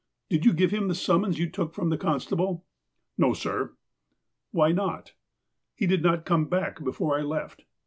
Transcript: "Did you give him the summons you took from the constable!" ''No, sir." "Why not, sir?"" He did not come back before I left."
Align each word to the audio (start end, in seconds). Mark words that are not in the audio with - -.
"Did 0.31 0.47
you 0.47 0.53
give 0.53 0.71
him 0.71 0.87
the 0.87 0.95
summons 0.95 1.37
you 1.37 1.47
took 1.47 1.75
from 1.75 1.91
the 1.91 1.95
constable!" 1.97 2.65
''No, 3.19 3.35
sir." 3.35 3.73
"Why 4.49 4.71
not, 4.71 5.09
sir?"" 5.09 5.13
He 5.75 5.85
did 5.85 6.01
not 6.01 6.25
come 6.25 6.45
back 6.45 6.83
before 6.83 7.19
I 7.19 7.21
left." 7.21 7.65